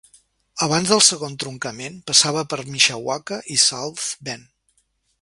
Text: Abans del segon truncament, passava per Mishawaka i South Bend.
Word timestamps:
Abans 0.67 0.93
del 0.93 1.03
segon 1.07 1.35
truncament, 1.43 2.01
passava 2.09 2.45
per 2.55 2.61
Mishawaka 2.73 3.41
i 3.57 3.63
South 3.69 4.11
Bend. 4.31 4.53